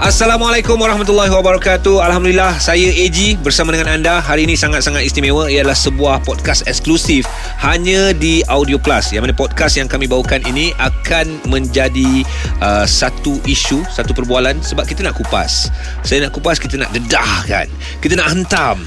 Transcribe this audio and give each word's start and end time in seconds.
Assalamualaikum 0.00 0.80
warahmatullahi 0.80 1.28
wabarakatuh. 1.28 2.00
Alhamdulillah 2.00 2.56
Saya 2.56 2.88
AG 2.88 3.36
Bersama 3.44 3.68
dengan 3.76 4.00
anda. 4.00 4.24
Hari 4.24 4.48
ini 4.48 4.56
sangat-sangat 4.56 5.04
istimewa. 5.04 5.52
Ialah 5.52 5.76
sebuah 5.76 6.24
podcast 6.24 6.64
eksklusif 6.64 7.28
Hanya 7.60 8.16
di 8.16 8.40
Audio 8.48 8.80
Plus. 8.80 9.12
Yang 9.12 9.28
mana 9.28 9.36
podcast 9.36 9.76
yang 9.76 9.92
kami 9.92 10.08
bawakan 10.08 10.40
ini 10.48 10.72
Akan 10.80 11.36
menjadi 11.52 12.24
uh, 12.64 12.88
Satu 12.88 13.44
isu 13.44 13.84
Satu 13.92 14.16
perbualan 14.16 14.64
Sebab 14.64 14.88
kita 14.88 15.04
nak 15.04 15.20
kupas. 15.20 15.68
Saya 16.00 16.24
nak 16.24 16.32
kupas 16.32 16.56
Kita 16.56 16.80
nak 16.80 16.96
dedahkan 16.96 17.68
Kita 18.00 18.16
nak 18.16 18.32
hentam 18.32 18.80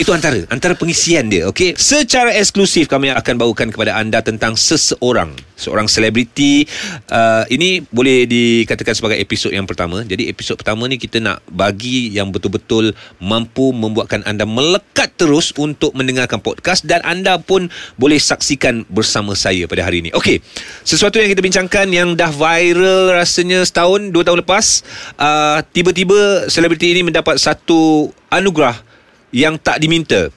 itu 0.00 0.16
antara 0.16 0.48
antara 0.48 0.72
pengisian 0.72 1.28
dia 1.28 1.44
okey? 1.52 1.76
Secara 1.76 2.32
eksklusif 2.32 2.88
kami 2.88 3.12
akan 3.12 3.36
bawakan 3.36 3.68
kepada 3.68 4.00
anda 4.00 4.24
tentang 4.24 4.56
seseorang. 4.56 5.36
Seorang 5.60 5.92
selebriti. 5.92 6.64
Uh, 7.12 7.44
ini 7.52 7.84
boleh 7.92 8.24
dikatakan 8.24 8.96
sebagai 8.96 9.20
episod 9.20 9.52
yang 9.52 9.68
pertama. 9.68 10.00
Jadi 10.00 10.32
episod 10.32 10.56
pertama 10.56 10.88
ni 10.88 10.96
kita 10.96 11.20
nak 11.20 11.44
bagi 11.52 12.16
yang 12.16 12.32
betul-betul 12.32 12.96
mampu 13.20 13.76
membuatkan 13.76 14.24
anda 14.24 14.48
melekat 14.48 15.12
terus 15.20 15.52
untuk 15.60 15.92
mendengarkan 15.92 16.40
podcast 16.40 16.88
dan 16.88 17.04
anda 17.04 17.36
pun 17.36 17.68
boleh 18.00 18.16
saksikan 18.16 18.88
bersama 18.88 19.36
saya 19.36 19.68
pada 19.68 19.84
hari 19.84 20.00
ini. 20.00 20.10
Okey 20.16 20.40
sesuatu 20.80 21.20
yang 21.20 21.28
kita 21.28 21.44
bincangkan 21.44 21.86
yang 21.92 22.16
dah 22.16 22.32
viral 22.32 23.12
rasanya 23.12 23.60
setahun 23.68 24.08
dua 24.08 24.24
tahun 24.24 24.40
lepas. 24.40 24.80
Uh, 25.20 25.60
tiba-tiba 25.76 26.48
selebriti 26.48 26.96
ini 26.96 27.04
mendapat 27.04 27.36
satu 27.36 28.08
anugerah 28.32 28.88
yang 29.34 29.58
tak 29.58 29.82
diminta. 29.82 30.30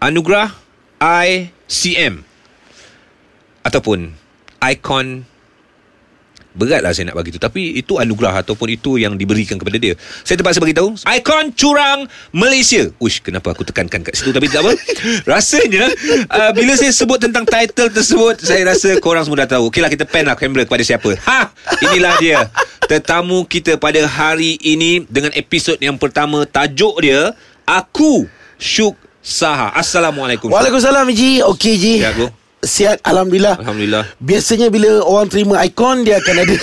Anugerah 0.00 0.52
ICM 1.00 2.24
ataupun 3.64 4.12
Icon. 4.60 5.24
Beratlah 6.54 6.94
saya 6.94 7.10
nak 7.10 7.18
bagi 7.18 7.34
tu. 7.34 7.42
Tapi 7.42 7.82
itu 7.82 7.98
anugerah 7.98 8.46
Ataupun 8.46 8.70
itu 8.70 8.94
yang 8.94 9.18
diberikan 9.18 9.58
kepada 9.58 9.74
dia. 9.74 9.98
Saya 10.22 10.38
terpaksa 10.38 10.62
bagi 10.62 10.70
tahu 10.70 10.94
Ikon 11.02 11.50
Curang 11.50 12.06
Malaysia. 12.30 12.94
Uish 13.02 13.18
kenapa 13.26 13.50
aku 13.50 13.66
tekankan 13.66 14.06
kat 14.06 14.14
situ? 14.14 14.30
Tapi 14.30 14.46
tak 14.46 14.62
apa. 14.62 14.70
Rasanya 15.34 15.90
uh, 16.30 16.54
Bila 16.54 16.78
saya 16.78 16.94
sebut 16.94 17.18
tentang 17.18 17.42
title 17.42 17.90
tersebut 17.90 18.38
Saya 18.38 18.70
rasa 18.70 18.94
korang 19.02 19.26
semua 19.26 19.42
dah 19.42 19.58
tahu. 19.58 19.66
Okeylah 19.66 19.90
kita 19.90 20.06
pen 20.06 20.30
lah 20.30 20.38
kamera 20.38 20.62
kepada 20.62 20.86
siapa. 20.86 21.18
Ha 21.26 21.50
Inilah 21.90 22.14
dia. 22.22 22.38
Tetamu 22.86 23.50
kita 23.50 23.74
pada 23.74 24.06
hari 24.06 24.54
ini 24.62 25.02
Dengan 25.10 25.34
episod 25.34 25.74
yang 25.82 25.98
pertama 25.98 26.46
Tajuk 26.46 27.02
dia 27.02 27.34
Aku 27.64 28.28
Syuk 28.60 28.92
Saha. 29.24 29.72
Assalamualaikum 29.72 30.52
Waalaikumsalam 30.52 31.08
Ji. 31.16 31.40
Okey 31.40 31.74
Ji. 31.80 31.94
Ya 32.04 32.12
aku. 32.12 32.28
Sihat 32.60 33.00
Alhamdulillah. 33.04 33.56
Alhamdulillah. 33.60 34.04
Biasanya 34.20 34.72
bila 34.72 35.00
orang 35.04 35.28
terima 35.28 35.60
ikon 35.64 36.00
Dia 36.04 36.16
akan 36.20 36.44
ada 36.44 36.56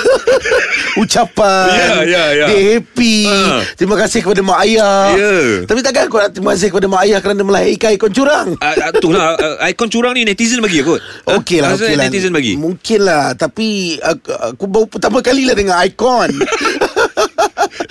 Ucapan. 1.02 1.72
Ya, 1.72 1.98
ya, 2.04 2.24
ya. 2.36 2.46
Dia 2.52 2.60
happy. 2.76 3.18
Ha. 3.24 3.64
Terima 3.80 3.96
kasih 3.96 4.26
kepada 4.26 4.42
mak 4.44 4.60
ayah. 4.66 5.14
Ya. 5.14 5.34
Tapi 5.64 5.80
takkan 5.82 6.10
aku 6.10 6.18
nak 6.20 6.36
terima 6.36 6.52
kasih 6.54 6.68
kepada 6.70 6.88
mak 6.90 7.02
ayah 7.06 7.18
Kerana 7.22 7.42
melahirkan 7.42 7.90
ikon 7.98 8.12
curang? 8.14 8.48
Uh, 8.60 8.76
uh, 8.78 9.10
lah 9.14 9.30
uh, 9.40 9.56
Ikon 9.72 9.90
curang 9.90 10.14
ni 10.14 10.26
netizen 10.26 10.62
bagi 10.62 10.82
kot 10.86 11.02
Okey 11.38 11.62
lah, 11.66 11.74
Rasa 11.74 11.86
okey 11.90 11.96
lah. 11.98 12.06
Netizen 12.10 12.34
bagi. 12.34 12.54
Mungkin 12.58 13.00
lah 13.02 13.34
Tapi 13.34 13.98
aku, 13.98 14.30
aku 14.54 14.64
baru 14.70 14.86
pertama 14.90 15.18
kali 15.22 15.50
lah 15.50 15.58
dengan 15.58 15.82
ikon 15.82 16.30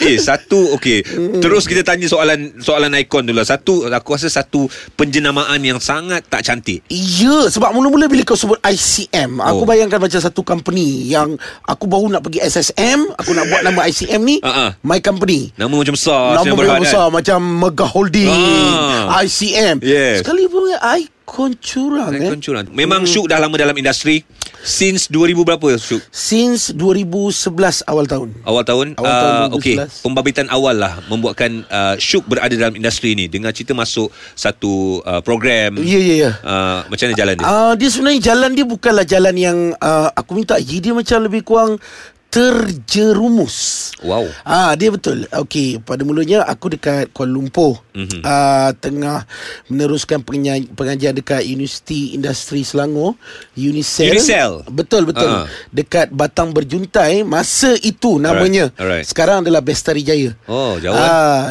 Eh 0.01 0.17
satu 0.17 0.73
Okey 0.75 1.05
Terus 1.39 1.65
kita 1.65 1.83
tanya 1.83 2.05
soalan 2.05 2.57
Soalan 2.57 2.97
ikon 2.97 3.23
dulu 3.23 3.41
Satu 3.41 3.85
Aku 3.85 4.13
rasa 4.13 4.27
satu 4.27 4.65
Penjenamaan 4.95 5.61
yang 5.61 5.77
sangat 5.77 6.25
Tak 6.25 6.41
cantik 6.43 6.81
Ya 6.89 7.47
Sebab 7.47 7.71
mula-mula 7.71 8.07
bila 8.07 8.23
kau 8.23 8.35
sebut 8.35 8.57
ICM 8.61 9.39
Aku 9.39 9.59
Oh. 9.61 9.69
bayangkan 9.69 10.01
macam 10.01 10.17
satu 10.17 10.41
company 10.41 11.05
Yang 11.07 11.37
Aku 11.63 11.85
baru 11.85 12.09
nak 12.09 12.23
pergi 12.23 12.41
SSM 12.41 13.13
Aku 13.15 13.31
nak 13.31 13.45
buat 13.47 13.61
nama 13.61 13.85
ICM 13.85 14.21
ni 14.21 14.37
ah. 14.41 14.73
My 14.81 14.99
company 14.99 15.53
Nama 15.55 15.69
macam 15.71 15.93
besar 15.93 16.41
Nama 16.41 16.55
Berhad, 16.55 16.81
besar 16.81 17.05
kan? 17.07 17.13
Macam 17.13 17.39
Mega 17.61 17.85
Holding 17.85 18.33
Ah. 18.33 19.21
ICM 19.21 19.85
Yes. 19.85 20.25
Sekali 20.25 20.49
pun 20.49 20.65
Ikon 20.73 21.53
curang 21.57 22.11
eh. 22.11 22.25
Ikon 22.25 22.41
curang 22.41 22.67
Memang 22.73 23.05
Syuk 23.05 23.29
dah 23.29 23.37
lama 23.37 23.53
dalam 23.55 23.77
industri 23.77 24.25
Since 24.61 25.09
2000 25.09 25.41
berapa 25.41 25.67
Syuk? 25.81 26.05
Since 26.13 26.77
2011 26.77 27.89
awal 27.89 28.05
tahun 28.05 28.29
Awal 28.45 28.63
tahun 28.69 28.87
Awal 29.01 29.13
tahun 29.13 29.33
uh, 29.33 29.57
Okey 29.57 29.77
2011. 29.81 30.05
Pembabitan 30.05 30.47
awal 30.53 30.77
lah 30.77 30.93
Membuatkan 31.09 31.65
uh, 31.67 31.95
Syuk 31.97 32.29
berada 32.29 32.53
dalam 32.53 32.77
industri 32.77 33.17
ni 33.17 33.25
Dengan 33.25 33.57
cerita 33.57 33.73
masuk 33.73 34.13
Satu 34.37 35.01
uh, 35.03 35.25
program 35.25 35.81
Ya 35.81 35.97
ya 35.97 36.15
ya 36.29 36.33
uh, 36.45 36.85
Macam 36.93 37.05
mana 37.09 37.17
jalan 37.17 37.35
dia? 37.41 37.47
Uh, 37.49 37.73
dia 37.81 37.89
sebenarnya 37.89 38.21
jalan 38.21 38.51
dia 38.53 38.67
bukanlah 38.69 39.05
jalan 39.09 39.35
yang 39.37 39.59
uh, 39.81 40.13
aku 40.13 40.37
minta 40.37 40.61
Ji 40.61 40.85
dia 40.85 40.93
macam 40.93 41.19
lebih 41.25 41.41
kurang 41.41 41.81
terjerumus. 42.31 43.91
Wow 44.07 44.31
Ah 44.47 44.73
dia 44.79 44.89
betul. 44.95 45.27
Okey, 45.29 45.83
pada 45.83 46.07
mulanya 46.07 46.47
aku 46.47 46.73
dekat 46.73 47.11
Kuala 47.11 47.35
Lumpur. 47.35 47.83
Mhm. 47.93 48.01
Mm-hmm. 48.01 48.23
Uh, 48.25 48.71
tengah 48.81 49.19
meneruskan 49.67 50.23
pengajian, 50.23 50.71
pengajian 50.73 51.13
dekat 51.15 51.43
Universiti 51.45 52.15
Industri 52.15 52.63
Selangor, 52.63 53.19
Unicel. 53.59 54.15
Unicel? 54.15 54.63
Betul 54.71 55.11
betul. 55.11 55.27
Ah. 55.29 55.45
Uh-huh. 55.45 55.47
Dekat 55.75 56.09
Batang 56.15 56.55
Berjuntai 56.55 57.27
masa 57.27 57.75
itu 57.83 58.17
namanya. 58.23 58.71
Alright, 58.75 58.81
alright. 58.81 59.07
Sekarang 59.07 59.43
adalah 59.43 59.61
Bestari 59.61 60.07
Jaya. 60.07 60.33
Oh, 60.47 60.79
jauh, 60.79 60.95
kan? 60.95 61.11
Ah, 61.11 61.47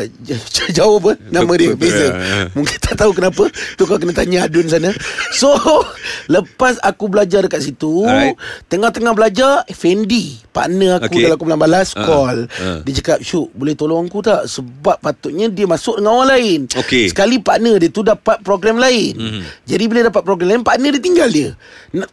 jauh 0.72 0.98
apa 1.04 1.20
nama 1.30 1.52
dia 1.60 1.76
beza. 1.76 2.08
ya. 2.08 2.12
Mungkin 2.56 2.78
tak 2.80 2.96
tahu 3.00 3.12
kenapa 3.14 3.52
Tu 3.78 3.84
kau 3.86 3.98
kena 4.00 4.14
tanya 4.16 4.46
Adun 4.48 4.68
sana 4.70 4.92
So 5.36 5.54
Lepas 6.34 6.80
aku 6.82 7.12
belajar 7.12 7.46
dekat 7.46 7.66
situ 7.66 8.06
Alright. 8.06 8.38
Tengah-tengah 8.72 9.14
belajar 9.16 9.52
Fendi 9.74 10.40
Partner 10.70 10.92
aku 10.96 11.06
Okay. 11.10 11.24
dalam 11.26 11.38
kumpulan 11.38 11.58
balas 11.60 11.88
Ah, 11.92 12.06
Call 12.06 12.38
ah. 12.46 12.80
Dia 12.86 12.94
cakap 12.96 13.20
Syuk 13.20 13.50
boleh 13.52 13.74
tolong 13.74 14.06
aku 14.06 14.22
tak 14.22 14.46
Sebab 14.46 15.02
patutnya 15.02 15.50
dia 15.50 15.66
masuk 15.66 15.98
dengan 15.98 16.14
orang 16.14 16.30
lain 16.32 16.60
Okay. 16.70 17.10
Sekali 17.10 17.42
partner 17.42 17.82
dia 17.82 17.90
tu 17.90 18.06
dapat 18.06 18.38
program 18.40 18.78
lain 18.78 19.18
Mhm. 19.18 19.42
Jadi 19.66 19.84
bila 19.86 20.06
dapat 20.06 20.22
program 20.22 20.48
lain 20.48 20.62
Partner 20.62 20.94
dia 20.94 21.02
tinggal 21.02 21.28
dia 21.28 21.50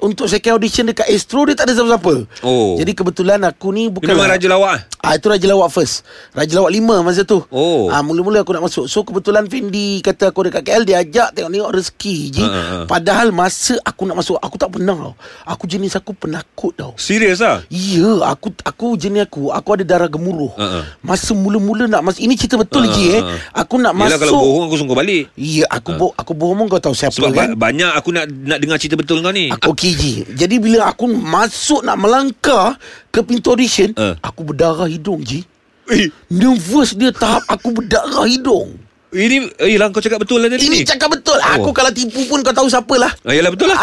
Untuk 0.01 0.25
second 0.27 0.57
audition 0.57 0.89
dekat 0.89 1.05
Astro 1.07 1.45
Dia 1.45 1.53
tak 1.53 1.69
ada 1.69 1.77
siapa-siapa 1.77 2.15
Oh. 2.41 2.75
Jadi 2.77 2.93
kebetulan 2.93 3.45
aku 3.45 3.69
ni 3.71 3.87
Dia 3.87 3.93
bukan 3.93 4.09
memang 4.09 4.29
Raja 4.29 4.49
Lawak 4.49 4.73
ah? 4.73 4.81
Ah 4.99 5.15
itu 5.15 5.31
Raja 5.31 5.47
Lawak 5.47 5.71
first. 5.71 6.03
Raja 6.35 6.51
Lawak 6.53 6.75
5 6.75 7.07
masa 7.07 7.23
tu. 7.23 7.39
Oh. 7.47 7.87
Ah 7.87 8.03
mula-mula 8.03 8.43
aku 8.43 8.51
nak 8.51 8.67
masuk. 8.67 8.91
So 8.91 9.07
kebetulan 9.07 9.47
Fendi 9.47 10.03
kata 10.03 10.35
aku 10.35 10.51
dekat 10.51 10.67
KL 10.67 10.83
dia 10.83 10.99
ajak 10.99 11.31
tengok-tengok 11.31 11.71
rezeki 11.71 12.17
je. 12.33 12.43
Ha, 12.43 12.51
ha. 12.51 12.77
Padahal 12.91 13.31
masa 13.31 13.79
aku 13.81 14.03
nak 14.03 14.19
masuk 14.19 14.35
aku 14.35 14.59
tak 14.59 14.67
pernah 14.69 14.99
tau. 14.99 15.15
Aku 15.47 15.65
jenis 15.65 15.95
aku 15.95 16.11
penakut 16.11 16.75
tau. 16.75 16.91
Serius 16.99 17.39
lah 17.39 17.63
Ya, 17.71 18.03
aku 18.27 18.46
aku 18.61 18.95
jenis 18.95 19.25
aku, 19.25 19.49
aku 19.49 19.69
ada 19.73 19.85
darah 19.85 20.07
gemuruh. 20.07 20.53
Ha. 20.53 20.99
Masa 20.99 21.33
mula-mula 21.33 21.87
nak 21.87 22.03
masuk, 22.03 22.21
ini 22.21 22.35
cerita 22.35 22.55
betul 22.55 22.81
Ha, 22.81 22.87
lagi 22.87 23.05
eh. 23.11 23.23
Aku 23.53 23.77
nak 23.77 23.93
Yelah 23.93 24.15
masuk. 24.15 24.21
kalau 24.21 24.35
bohong 24.39 24.65
aku 24.65 24.77
sungguh 24.77 24.97
balik 24.97 25.23
Ya, 25.33 25.65
aku 25.67 25.91
bo 25.93 26.07
aku 26.11 26.33
bohong 26.33 26.67
kau 26.67 26.79
tahu 26.79 26.93
siapa 26.93 27.13
Sebab 27.13 27.31
kan. 27.31 27.49
ba- 27.53 27.67
banyak 27.67 27.91
aku 27.91 28.09
nak 28.11 28.25
nak 28.27 28.59
dengar 28.59 28.77
cerita 28.77 28.95
betul 28.95 29.19
kau 29.19 29.31
ni 29.31 29.49
Aku 29.49 29.73
okey 29.73 29.93
je. 29.93 30.15
Jadi 30.31 30.57
bila 30.57 30.87
aku 30.87 31.07
masuk 31.07 31.81
nak 31.81 31.97
melangkah 31.97 32.75
ke 33.09 33.21
pintu 33.21 33.51
audition, 33.51 33.91
Ha. 33.93 34.17
aku 34.21 34.45
berdarah 34.45 34.87
hidung 34.87 35.21
je. 35.21 35.43
Eh, 35.87 36.11
Nervous 36.29 36.93
dia 36.93 37.11
tahap 37.11 37.47
aku 37.47 37.71
berdarah 37.73 38.25
hidung. 38.25 38.75
Ini 39.19 39.37
Eh 39.59 39.75
lah 39.75 39.89
kau 39.89 39.99
cakap 39.99 40.21
betul 40.21 40.39
lah 40.39 40.49
tadi 40.49 40.61
ni 40.63 40.77
Ini 40.77 40.87
cakap 40.87 41.09
betul. 41.11 41.39
Aku 41.39 41.65
Oh. 41.65 41.73
kalau 41.73 41.89
tipu 41.89 42.21
pun 42.25 42.41
kau 42.41 42.53
tahu 42.53 42.69
siapalah. 42.69 43.09
ah, 43.19 43.33
Yalah 43.33 43.49
betul 43.49 43.67
lah 43.67 43.81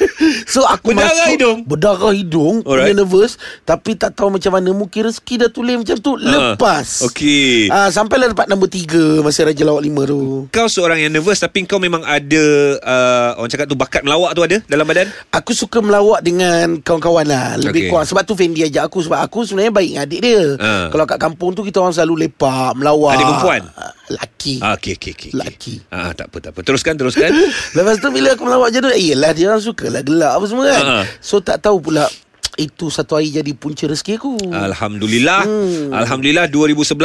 so 0.46 0.62
aku 0.62 0.92
Berdarah 0.92 1.10
masuk 1.10 1.26
hidung? 1.32 1.58
Berdarah 1.62 2.12
hidung 2.12 2.56
Alright. 2.62 2.92
Nervous 2.92 3.36
Tapi 3.62 3.94
tak 3.94 4.12
tahu 4.12 4.28
macam 4.30 4.52
mana 4.52 4.70
Mungkin 4.70 5.00
rezeki 5.06 5.34
dah 5.38 5.50
tulis 5.50 5.74
macam 5.76 5.96
tu 5.96 6.12
Lepas 6.16 7.02
Okey 7.02 7.68
Ah, 7.68 7.88
Sampailah 7.88 8.30
dapat 8.30 8.46
nombor 8.46 8.68
3 8.68 9.22
Masa 9.22 9.42
Raja 9.42 9.62
Lawak 9.62 9.82
5 9.82 10.06
tu 10.06 10.20
Kau 10.48 10.66
seorang 10.66 10.98
yang 10.98 11.10
nervous 11.10 11.38
Tapi 11.38 11.64
kau 11.64 11.78
memang 11.78 12.02
ada 12.02 12.44
uh, 12.76 13.30
Orang 13.36 13.48
cakap 13.48 13.64
tu 13.64 13.74
Bakat 13.74 14.02
melawak 14.02 14.32
tu 14.32 14.42
ada 14.42 14.60
Dalam 14.62 14.84
badan 14.84 15.08
Aku 15.30 15.50
suka 15.50 15.80
melawak 15.80 16.20
dengan 16.20 16.78
kawan-kawan 16.78 17.24
lah 17.24 17.46
Lebih 17.56 17.80
Okey. 17.82 17.90
kurang 17.90 18.06
Sebab 18.06 18.22
tu 18.22 18.34
Fendi 18.34 18.60
ajak 18.62 18.86
aku 18.86 19.00
Sebab 19.00 19.18
aku 19.18 19.42
sebenarnya 19.42 19.72
baik 19.72 19.88
dengan 19.88 20.04
adik 20.04 20.20
dia 20.20 20.42
Ah. 20.58 20.88
Kalau 20.88 21.04
kat 21.04 21.18
kampung 21.18 21.52
tu 21.52 21.62
Kita 21.62 21.78
orang 21.78 21.92
selalu 21.92 22.26
lepak 22.26 22.74
Melawak 22.74 23.12
Adik 23.14 23.24
perempuan? 23.26 23.62
Ah, 24.06 24.14
Laki 24.16 24.54
ah, 24.58 24.74
Okey 24.74 24.94
okey 24.94 25.12
okey 25.12 25.30
Lelaki. 25.32 25.74
ah, 25.88 26.10
Tak 26.10 26.30
apa 26.30 26.36
tak 26.40 26.50
apa. 26.54 26.60
Teruskan 26.62 26.94
teruskan. 26.94 27.30
Lepas 27.76 27.98
tu 27.98 28.08
bila 28.08 28.32
aku 28.32 28.42
melawak 28.42 28.70
macam 28.70 28.86
tu 28.86 28.90
eh, 28.90 29.02
Yelah 29.10 29.30
dia 29.30 29.50
orang 29.50 29.58
suka 29.60 29.86
lah 29.86 30.00
gelak 30.00 30.32
apa 30.32 30.44
semua 30.46 30.64
kan. 30.64 30.84
Ha. 30.84 30.96
So 31.18 31.38
tak 31.38 31.58
tahu 31.60 31.82
pula 31.82 32.06
Itu 32.54 32.88
satu 32.88 33.18
hari 33.18 33.28
jadi 33.28 33.52
punca 33.52 33.84
rezeki 33.84 34.16
aku. 34.16 34.32
Alhamdulillah. 34.48 35.42
Hmm. 35.42 35.92
Alhamdulillah 35.92 36.48
2011 36.48 36.96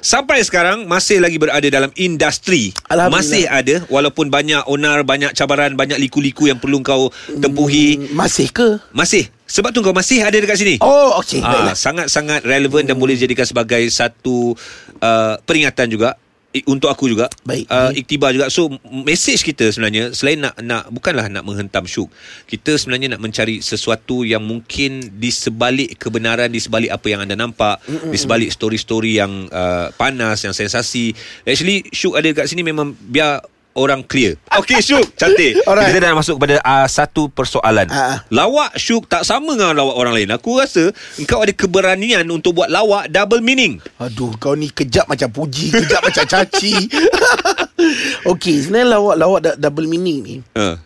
Sampai 0.00 0.40
sekarang 0.40 0.82
Masih 0.84 1.20
lagi 1.20 1.36
berada 1.36 1.62
dalam 1.62 1.92
industri. 1.94 2.74
Alhamdulillah. 2.86 3.12
Masih 3.12 3.44
ada 3.44 3.74
Walaupun 3.86 4.26
banyak 4.28 4.64
onar 4.64 5.04
Banyak 5.04 5.30
cabaran 5.30 5.74
Banyak 5.74 5.94
liku-liku 5.96 6.48
yang 6.48 6.56
perlu 6.56 6.80
kau 6.80 7.06
tempuhi. 7.36 8.00
Hmm, 8.00 8.16
Masih 8.16 8.48
ke? 8.48 8.82
Masih. 8.90 9.28
Sebab 9.44 9.70
tu 9.70 9.82
kau 9.82 9.90
masih 9.90 10.22
ada 10.22 10.34
dekat 10.34 10.56
sini. 10.56 10.78
Oh 10.78 11.18
okey 11.18 11.38
Ah, 11.38 11.74
sangat-sangat 11.74 12.42
relevan 12.42 12.82
dan 12.82 12.94
boleh 12.94 13.14
dijadikan 13.14 13.42
sebagai 13.42 13.82
satu 13.90 14.54
uh, 15.02 15.34
peringatan 15.40 15.90
juga 15.90 16.14
untuk 16.66 16.90
aku 16.90 17.06
juga 17.06 17.30
Baik. 17.46 17.70
uh, 17.70 17.94
iktibar 17.94 18.34
juga 18.34 18.50
so 18.50 18.66
message 19.06 19.46
kita 19.46 19.70
sebenarnya 19.70 20.10
selain 20.10 20.42
nak 20.42 20.58
nak 20.58 20.90
bukanlah 20.90 21.30
nak 21.30 21.46
menghentam 21.46 21.86
syuk 21.86 22.10
kita 22.50 22.74
sebenarnya 22.74 23.14
nak 23.14 23.22
mencari 23.22 23.62
sesuatu 23.62 24.26
yang 24.26 24.42
mungkin 24.42 25.14
di 25.22 25.30
sebalik 25.30 25.94
kebenaran 26.02 26.50
di 26.50 26.58
sebalik 26.58 26.90
apa 26.90 27.06
yang 27.06 27.22
anda 27.22 27.38
nampak 27.38 27.78
Mm-mm. 27.86 28.10
di 28.10 28.18
sebalik 28.18 28.50
story-story 28.50 29.22
yang 29.22 29.46
uh, 29.54 29.94
panas 29.94 30.42
yang 30.42 30.50
sensasi 30.50 31.14
actually 31.46 31.86
syuk 31.94 32.18
ada 32.18 32.26
kat 32.34 32.50
sini 32.50 32.66
memang 32.66 32.98
biar 32.98 33.46
orang 33.74 34.02
clear. 34.02 34.34
Okey 34.58 34.82
Syuk, 34.82 35.14
cantik. 35.14 35.58
Alright. 35.68 35.94
Kita 35.94 36.10
dah 36.10 36.16
masuk 36.16 36.40
kepada 36.40 36.58
uh, 36.62 36.86
satu 36.90 37.30
persoalan. 37.30 37.86
Ah. 37.90 38.22
Lawak 38.30 38.74
Syuk 38.76 39.06
tak 39.06 39.22
sama 39.22 39.54
dengan 39.54 39.78
lawak 39.78 39.96
orang 39.96 40.14
lain. 40.16 40.28
Aku 40.34 40.58
rasa 40.58 40.90
engkau 41.16 41.42
ada 41.42 41.52
keberanian 41.54 42.26
untuk 42.30 42.58
buat 42.58 42.68
lawak 42.68 43.10
double 43.10 43.42
meaning. 43.42 43.78
Aduh 44.00 44.34
kau 44.36 44.56
ni 44.56 44.72
kejap 44.72 45.06
macam 45.06 45.28
puji 45.30 45.72
Kejap 45.72 46.00
macam 46.02 46.24
caci 46.24 46.72
Okey 48.32 48.64
sebenarnya 48.64 48.96
lawak-lawak 48.96 49.40
double 49.56 49.88
meaning 49.88 50.18
ni 50.22 50.36
Uh. 50.56 50.76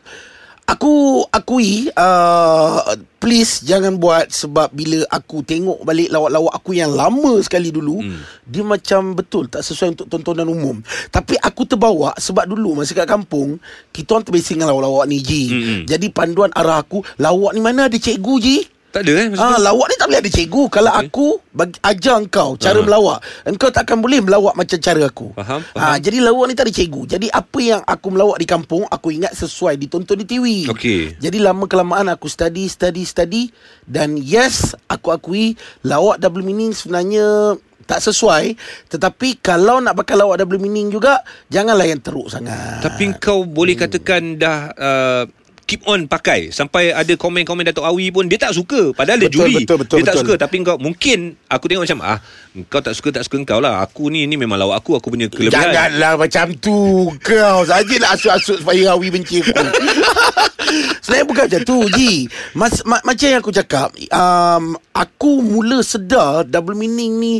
Aku 0.64 1.20
akui 1.28 1.92
uh, 1.92 2.80
Please 3.20 3.60
jangan 3.68 4.00
buat 4.00 4.32
Sebab 4.32 4.72
bila 4.72 5.04
aku 5.12 5.44
tengok 5.44 5.84
balik 5.84 6.08
lawak-lawak 6.08 6.56
aku 6.56 6.72
yang 6.72 6.92
lama 6.96 7.36
sekali 7.44 7.68
dulu 7.68 8.00
hmm. 8.00 8.48
Dia 8.48 8.64
macam 8.64 9.12
betul 9.12 9.52
tak 9.52 9.60
sesuai 9.60 9.92
untuk 9.92 10.08
tontonan 10.08 10.48
umum 10.48 10.80
Tapi 11.12 11.36
aku 11.36 11.68
terbawa 11.68 12.16
Sebab 12.16 12.48
dulu 12.48 12.80
masa 12.80 12.96
kat 12.96 13.04
kampung 13.04 13.60
Kita 13.92 14.16
orang 14.16 14.24
terbiasa 14.24 14.56
dengan 14.56 14.72
lawak-lawak 14.72 15.04
ni 15.08 15.20
Ji 15.20 15.42
Hmm. 15.54 15.82
Jadi 15.86 16.08
panduan 16.10 16.50
arah 16.56 16.80
aku 16.80 17.04
Lawak 17.20 17.52
ni 17.52 17.60
mana 17.60 17.86
ada 17.86 17.96
cikgu 18.00 18.34
Ji 18.40 18.56
Tak 18.94 19.02
ada 19.02 19.12
eh 19.18 19.26
Ah, 19.34 19.58
lawak 19.58 19.90
ni 19.90 19.98
tak 19.98 20.06
boleh 20.06 20.22
ada 20.22 20.30
cikgu. 20.30 20.62
Kalau 20.70 20.92
Okey. 20.94 21.02
aku 21.04 21.26
bagi 21.50 21.78
ajar 21.82 22.14
engkau 22.14 22.54
cara 22.54 22.78
Aha. 22.78 22.86
melawak, 22.86 23.18
engkau 23.42 23.68
takkan 23.74 23.98
boleh 23.98 24.22
melawak 24.22 24.54
macam 24.54 24.78
cara 24.78 25.02
aku. 25.02 25.34
Faham, 25.34 25.66
Ah, 25.74 25.98
faham. 25.98 25.98
jadi 25.98 26.22
lawak 26.22 26.44
ni 26.46 26.54
tak 26.54 26.70
ada 26.70 26.72
cikgu. 26.72 27.02
Jadi 27.10 27.26
apa 27.26 27.58
yang 27.58 27.82
aku 27.82 28.06
melawak 28.08 28.38
di 28.38 28.46
kampung, 28.46 28.86
aku 28.86 29.10
ingat 29.10 29.34
sesuai 29.34 29.74
ditonton 29.74 30.22
di 30.22 30.26
TV. 30.30 30.70
Okey. 30.70 31.18
Jadi 31.18 31.42
lama 31.42 31.66
kelamaan 31.66 32.06
aku 32.06 32.30
study, 32.30 32.70
study, 32.70 33.02
study 33.02 33.50
dan 33.82 34.14
yes, 34.14 34.78
aku 34.86 35.10
akui 35.10 35.58
lawak 35.82 36.22
double 36.22 36.46
meaning 36.46 36.70
sebenarnya 36.70 37.58
tak 37.84 38.00
sesuai 38.00 38.56
Tetapi 38.88 39.44
kalau 39.44 39.76
nak 39.76 39.92
pakai 39.92 40.16
lawak 40.16 40.40
double 40.40 40.56
meaning 40.56 40.88
juga 40.88 41.20
Janganlah 41.52 41.84
yang 41.84 42.00
teruk 42.00 42.32
sangat 42.32 42.80
Tapi 42.80 43.12
kau 43.20 43.44
boleh 43.44 43.76
katakan 43.76 44.40
dah 44.40 44.72
uh, 44.72 45.22
keep 45.64 45.82
on 45.84 46.04
pakai. 46.04 46.48
Sampai 46.48 46.92
ada 46.92 47.12
komen-komen 47.12 47.64
Datuk 47.64 47.84
Awi 47.84 48.12
pun 48.12 48.28
dia 48.28 48.36
tak 48.36 48.52
suka. 48.52 48.92
Padahal 48.92 49.18
dia 49.18 49.28
Betul, 49.28 49.48
juri. 49.50 49.54
betul, 49.64 49.76
betul, 49.80 49.96
dia 49.98 50.04
tak 50.06 50.14
betul. 50.14 50.24
suka. 50.28 50.34
Tapi 50.40 50.54
kau 50.62 50.76
mungkin 50.78 51.18
aku 51.48 51.64
tengok 51.66 51.84
macam 51.84 52.00
ah 52.04 52.18
kau 52.68 52.78
tak 52.78 52.94
suka 52.94 53.08
tak 53.10 53.24
suka 53.26 53.36
kau 53.42 53.60
lah. 53.60 53.82
Aku 53.82 54.08
ni 54.08 54.28
ni 54.28 54.36
memang 54.36 54.56
lawak 54.56 54.84
aku. 54.84 55.00
Aku 55.00 55.08
punya 55.10 55.26
kelebihan. 55.26 55.72
Janganlah 55.72 56.14
macam 56.14 56.46
tu 56.60 57.08
Kau. 57.20 57.64
Sajalah 57.64 58.14
asuk-asuk 58.14 58.62
supaya 58.62 58.94
Rawi 58.94 59.08
benci 59.10 59.40
aku. 59.40 59.52
Sebenarnya 61.04 61.26
bukan 61.28 61.44
macam 61.44 61.62
tu 61.62 61.78
Ji. 61.92 62.12
Mas, 62.56 62.80
ma- 62.88 63.04
Macam 63.04 63.26
yang 63.28 63.40
aku 63.44 63.52
cakap 63.52 63.92
um, 64.10 64.74
Aku 64.96 65.44
mula 65.44 65.84
sedar 65.84 66.48
Double 66.48 66.72
meaning 66.72 67.20
ni 67.20 67.34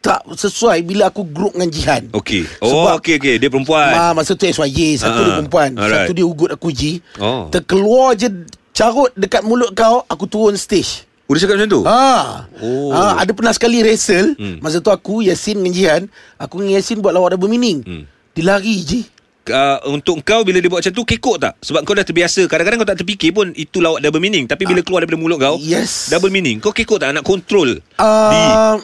Tak 0.00 0.24
sesuai 0.26 0.80
Bila 0.80 1.08
aku 1.08 1.22
group 1.22 1.52
dengan 1.52 1.68
Jihan 1.68 2.02
okey 2.10 2.48
oh 2.60 2.88
okey 2.96 3.16
okey 3.16 3.34
dia 3.36 3.46
perempuan 3.46 3.90
Ma, 3.90 4.06
Masa 4.12 4.32
tu 4.32 4.44
SYJ 4.44 4.96
Satu 4.98 5.12
Ah, 5.14 5.22
dia 5.22 5.32
perempuan 5.36 5.70
alright. 5.74 6.04
Satu 6.04 6.12
dia 6.12 6.24
ugut 6.24 6.48
aku 6.48 6.68
Ji 6.70 7.04
Oh. 7.16 7.48
Terkeluar 7.48 8.16
je 8.16 8.32
Carut 8.70 9.12
dekat 9.12 9.42
mulut 9.42 9.70
kau 9.70 10.00
Aku 10.06 10.24
turun 10.24 10.56
stage 10.56 11.04
Udah 11.26 11.38
cakap 11.38 11.54
macam 11.56 11.70
tu 11.70 11.80
Ah. 11.84 12.48
Oh. 12.58 12.90
Ah, 12.90 13.22
ada 13.22 13.30
pernah 13.30 13.52
sekali 13.52 13.78
wrestle. 13.80 14.34
Hmm. 14.34 14.58
Masa 14.58 14.80
tu 14.80 14.90
aku 14.90 15.22
Yasin 15.22 15.56
dengan 15.56 15.70
Jihan, 15.70 16.02
aku 16.34 16.58
dengan 16.58 16.74
Yasin 16.74 16.98
buat 16.98 17.14
lawak 17.14 17.38
double 17.38 17.46
meaning. 17.46 17.86
Hmm. 17.86 18.02
Dia 18.34 18.50
lari 18.50 18.82
je. 18.82 19.00
uh, 19.46 19.78
untuk 19.86 20.18
kau 20.20 20.42
bila 20.42 20.58
dia 20.58 20.66
buat 20.66 20.82
macam 20.82 20.90
tu 20.90 21.06
kekok 21.06 21.36
tak? 21.38 21.54
Sebab 21.60 21.82
kau 21.82 21.94
dah 21.94 22.02
terbiasa. 22.02 22.42
Kadang-kadang 22.44 22.82
kau 22.82 22.88
tak 22.88 22.98
terfikir 22.98 23.30
pun 23.30 23.54
itu 23.54 23.78
lawak 23.78 24.02
double 24.02 24.18
meaning. 24.18 24.50
Tapi 24.50 24.66
bila 24.66 24.82
keluar 24.82 25.06
daripada 25.06 25.22
mulut 25.22 25.38
kau, 25.38 25.54
Ah. 25.54 25.62
Yes. 25.62 26.10
double 26.10 26.34
meaning. 26.34 26.58
Kau 26.58 26.74
kekok 26.74 26.98
tak 26.98 27.14
nak 27.14 27.22
kontrol? 27.22 27.78
Uh, 27.94 28.82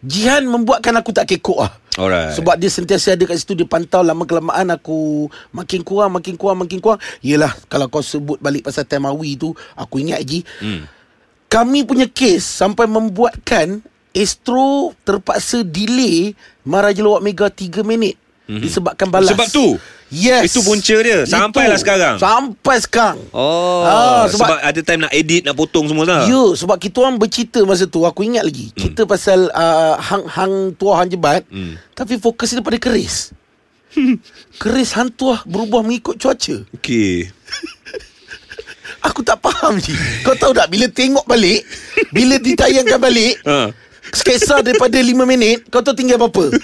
Jihan 0.00 0.44
membuatkan 0.44 0.96
aku 0.96 1.12
tak 1.12 1.28
kekok 1.28 1.60
lah. 1.60 1.72
Alright. 1.98 2.32
Sebab 2.32 2.56
dia 2.56 2.70
sentiasa 2.70 3.12
ada 3.12 3.26
kat 3.26 3.34
situ 3.34 3.52
Dia 3.52 3.66
pantau 3.66 4.00
lama 4.00 4.22
kelamaan 4.22 4.70
aku 4.70 5.26
Makin 5.50 5.82
kurang 5.82 6.14
Makin 6.14 6.38
kurang 6.38 6.62
Makin 6.62 6.78
kurang 6.78 7.02
Yelah 7.18 7.50
Kalau 7.66 7.90
kau 7.90 7.98
sebut 7.98 8.38
balik 8.38 8.62
pasal 8.62 8.86
Temawi 8.86 9.34
tu 9.34 9.50
Aku 9.74 9.98
ingat 9.98 10.22
lagi 10.22 10.46
Hmm. 10.62 10.86
Kami 11.50 11.82
punya 11.82 12.06
kes 12.06 12.46
Sampai 12.46 12.86
membuatkan 12.86 13.82
Astro 14.14 14.94
terpaksa 15.02 15.66
delay 15.66 16.38
Maharaja 16.62 17.02
Lawak 17.02 17.26
Mega 17.26 17.50
3 17.50 17.82
minit 17.82 18.14
Mhm. 18.46 18.62
Disebabkan 18.62 19.06
balas 19.06 19.30
Sebab 19.30 19.46
tu? 19.50 19.78
Yes 20.10 20.50
Itu 20.50 20.60
punca 20.60 20.96
dia. 20.96 21.22
Sampailah 21.22 21.78
sekarang. 21.78 22.16
Sampai 22.16 22.76
sekarang 22.78 23.18
Oh, 23.30 23.82
Ah, 23.82 24.26
sebab, 24.26 24.42
sebab- 24.50 24.60
ada 24.60 24.80
time 24.80 25.00
nak 25.00 25.12
edit, 25.12 25.42
nak 25.42 25.54
potong 25.54 25.86
semua 25.86 26.02
lah. 26.02 26.22
Ya 26.24 26.44
sebab 26.52 26.76
kita 26.76 27.00
orang 27.00 27.14
bercerita 27.14 27.62
masa 27.62 27.86
tu 27.86 28.02
Aku 28.02 28.20
ingat 28.20 28.42
lagi 28.42 28.68
hmm. 28.68 28.76
Cerita 28.76 29.02
pasal 29.04 29.46
uh, 29.48 29.94
Hang 29.96 30.26
hang 30.26 30.52
tuah 30.74 30.98
hang 30.98 31.08
jebat 31.08 31.46
Hmm. 31.46 31.78
Tapi 31.92 32.16
fokus 32.16 32.50
dia 32.50 32.60
pada 32.60 32.76
keris 32.76 33.30
Keris 34.58 34.90
hang 34.92 35.10
tuah 35.10 35.42
berubah 35.44 35.80
mengikut 35.80 36.14
cuaca 36.16 36.56
Okey. 36.72 37.30
Aku 39.02 39.22
tak 39.22 39.40
faham 39.40 39.78
je 39.78 39.94
Kau 40.20 40.34
tahu 40.34 40.52
tak 40.52 40.68
Bila 40.68 40.84
tengok 40.86 41.24
balik 41.24 41.64
Bila 42.10 42.36
ditayangkan 42.36 42.98
balik 42.98 43.38
Ha. 43.42 43.70
Sketsa 44.10 44.60
daripada 44.60 44.96
5 44.96 45.06
minit 45.24 45.64
Kau 45.66 45.80
tahu 45.80 45.94
tinggal 45.94 46.18
berapa 46.18 46.50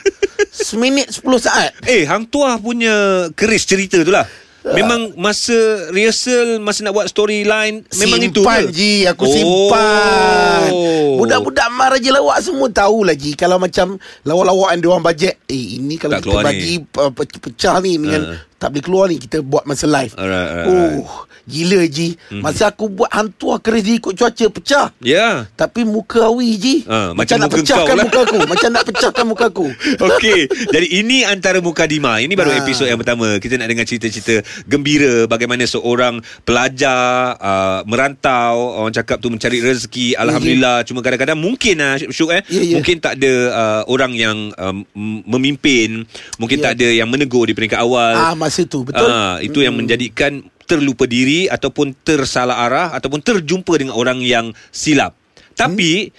Seminit 0.59 1.13
10 1.13 1.23
saat 1.39 1.77
Eh, 1.85 2.03
Hang 2.03 2.25
Tuah 2.25 2.57
punya 2.57 2.93
keris 3.31 3.63
cerita 3.63 3.99
tu 3.99 4.09
lah. 4.09 4.25
Memang 4.67 5.15
masa 5.15 5.55
rehearsal, 5.89 6.59
masa 6.59 6.83
nak 6.83 6.91
buat 6.93 7.07
storyline, 7.07 7.87
memang 7.95 8.19
itu 8.19 8.43
simpan? 8.43 8.67
Ji 8.67 9.07
Aku 9.07 9.23
simpan 9.25 10.67
Oh. 10.67 11.23
Budak-budak 11.23 11.71
Maharaja 11.71 12.11
Lawak 12.11 12.43
semua 12.43 12.67
tahulah 12.67 13.15
Ji 13.15 13.33
Kalau 13.33 13.57
macam 13.57 13.95
Lawak-lawakan 14.21 14.77
dia 14.77 14.89
orang 14.91 15.05
bajet 15.05 15.35
Eh 15.47 15.79
ini 15.79 15.95
kalau 15.95 16.19
Tak 16.19 16.23
kita 16.25 16.43
bagi 16.43 16.75
pe- 16.83 17.15
Pecah 17.15 17.79
ni 17.79 17.95
dengan 17.95 18.23
Ha. 18.27 18.56
Tak 18.57 18.69
boleh 18.69 18.81
keluar 18.81 19.05
ni 19.07 19.17
Kita 19.17 19.41
buat 19.41 19.65
masa 19.65 19.85
live 19.85 20.13
Alright, 20.15 20.49
alright, 20.65 20.67
Oh 20.99 21.25
Gila 21.45 21.85
Ji 21.87 22.17
Masa 22.35 22.69
aku 22.69 22.89
buat 22.89 23.07
hantu 23.09 23.55
Keris 23.59 23.83
dia 23.83 23.95
ikut 23.95 24.13
cuaca 24.13 24.47
Pecah 24.49 24.87
Ya. 24.99 25.45
Tapi 25.53 25.85
muka 25.85 26.27
Awi 26.27 26.57
Ji 26.57 26.75
Ha, 26.85 27.13
Macam, 27.13 27.17
macam 27.17 27.37
nak 27.37 27.49
muka 27.49 27.59
pecahkan 27.61 27.95
lah. 27.95 28.05
muka 28.05 28.19
aku 28.23 28.39
Macam 28.43 28.69
nak 28.71 28.85
pecahkan 28.85 29.25
muka 29.25 29.45
aku 29.47 29.67
Okey, 30.07 30.41
jadi 30.69 30.87
ini 30.95 31.23
antara 31.23 31.59
mukadimah. 31.59 32.19
Ini 32.19 32.33
baru 32.33 32.51
Ha. 32.51 32.59
episod 32.59 32.87
yang 32.87 32.97
pertama. 32.97 33.37
Kita 33.37 33.55
nak 33.55 33.67
dengar 33.67 33.85
cerita-cerita 33.85 34.39
gembira 34.65 35.27
bagaimana 35.27 35.65
seorang 35.65 36.23
pelajar 36.43 37.35
uh, 37.37 37.81
merantau, 37.85 38.79
orang 38.79 38.91
cakap 38.91 39.19
tu 39.19 39.29
mencari 39.29 39.61
rezeki. 39.61 40.15
Alhamdulillah. 40.15 40.83
Cuma 40.83 41.01
kadang-kadang 41.01 41.37
mungkin 41.37 41.77
lah 41.77 41.99
Syuk 42.01 42.33
eh, 42.33 42.43
Ya, 42.47 42.63
ya. 42.63 42.75
mungkin 42.75 42.97
tak 42.99 43.19
ada 43.19 43.33
uh, 43.51 43.83
orang 43.87 44.13
yang 44.13 44.37
um, 44.55 44.83
memimpin, 45.27 46.07
mungkin 46.37 46.59
Ya. 46.59 46.65
tak 46.65 46.81
ada 46.81 46.89
yang 46.89 47.09
menegur 47.09 47.45
di 47.45 47.53
peringkat 47.53 47.77
awal. 47.77 48.15
Ah 48.15 48.35
Masa 48.47 48.63
tu 48.65 48.87
Betul 48.87 49.11
Ah, 49.11 49.43
itu 49.43 49.59
yang 49.59 49.75
menjadikan 49.75 50.47
terlupa 50.67 51.07
diri 51.07 51.47
ataupun 51.47 51.95
tersalah 52.03 52.67
arah 52.67 52.89
ataupun 52.95 53.23
terjumpa 53.23 53.75
dengan 53.79 53.95
orang 53.95 54.19
yang 54.23 54.51
silap. 54.75 55.15
Tapi 55.55 56.11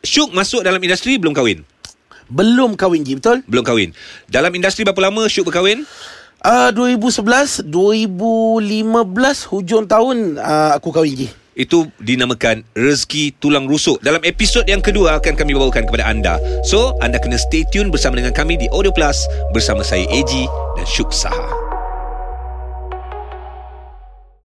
Syuk 0.00 0.32
masuk 0.32 0.64
dalam 0.64 0.80
industri 0.80 1.20
belum 1.20 1.36
kahwin. 1.36 1.60
Belum 2.32 2.78
kahwin 2.78 3.04
Ji 3.04 3.20
Betul 3.20 3.44
Belum 3.44 3.60
kahwin. 3.66 3.92
Dalam 4.30 4.54
industri 4.56 4.86
berapa 4.86 5.10
lama 5.10 5.28
Syuk 5.28 5.52
berkahwin? 5.52 5.84
Ah 6.40 6.72
2011 6.72 7.68
2015 7.68 9.52
Hujung 9.52 9.84
tahun 9.84 10.40
uh, 10.40 10.72
Aku 10.80 10.88
kahwin 10.88 11.12
Ji 11.12 11.28
Itu 11.52 11.92
dinamakan 12.00 12.64
rezeki 12.72 13.36
tulang 13.36 13.68
rusuk. 13.68 14.00
Dalam 14.00 14.24
episod 14.24 14.64
yang 14.64 14.80
kedua 14.80 15.20
akan 15.20 15.36
kami 15.36 15.52
bawakan 15.52 15.84
kepada 15.84 16.08
anda. 16.08 16.40
So, 16.64 16.96
anda 17.04 17.20
kena 17.20 17.36
stay 17.36 17.68
tune 17.68 17.92
bersama 17.92 18.16
dengan 18.16 18.32
kami 18.32 18.56
di 18.56 18.70
Audio 18.72 18.94
Plus 18.94 19.28
bersama 19.52 19.84
saya 19.84 20.08
AG 20.08 20.32
dan 20.80 20.86
Syuk 20.88 21.12
Saha. 21.12 21.69